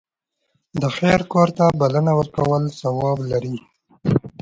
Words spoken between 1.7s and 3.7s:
بلنه ورکول ثواب لري.